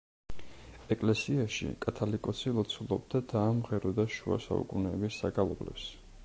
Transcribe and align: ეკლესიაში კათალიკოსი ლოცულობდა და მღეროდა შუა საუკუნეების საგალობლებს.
ეკლესიაში 0.93 1.67
კათალიკოსი 1.85 2.53
ლოცულობდა 2.61 3.21
და 3.35 3.43
მღეროდა 3.59 4.07
შუა 4.17 4.41
საუკუნეების 4.49 5.21
საგალობლებს. 5.25 5.87